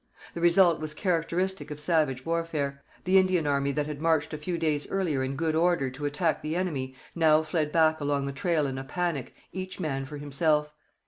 The 0.33 0.41
result 0.41 0.79
was 0.79 0.95
characteristic 0.95 1.69
of 1.69 1.79
savage 1.79 2.25
warfare. 2.25 2.81
The 3.03 3.19
Indian 3.19 3.45
army 3.45 3.71
that 3.73 3.85
had 3.85 4.01
marched 4.01 4.33
a 4.33 4.37
few 4.39 4.57
days 4.57 4.87
earlier 4.89 5.23
in 5.23 5.35
good 5.35 5.53
order 5.55 5.91
to 5.91 6.05
attack 6.07 6.41
the 6.41 6.55
enemy 6.55 6.95
now 7.13 7.43
fled 7.43 7.71
back 7.71 8.01
along 8.01 8.25
the 8.25 8.31
trail 8.31 8.65
in 8.65 8.79
a 8.79 8.83
panic, 8.83 9.35
each 9.53 9.79
man 9.79 10.05
for 10.05 10.17
himself. 10.17 10.73